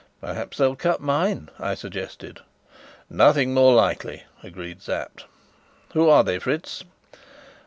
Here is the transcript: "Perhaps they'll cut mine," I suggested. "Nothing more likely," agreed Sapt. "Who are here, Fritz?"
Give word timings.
"Perhaps 0.19 0.57
they'll 0.57 0.75
cut 0.75 0.99
mine," 0.99 1.51
I 1.59 1.75
suggested. 1.75 2.39
"Nothing 3.07 3.53
more 3.53 3.71
likely," 3.75 4.23
agreed 4.41 4.81
Sapt. 4.81 5.25
"Who 5.93 6.09
are 6.09 6.25
here, 6.25 6.39
Fritz?" 6.39 6.83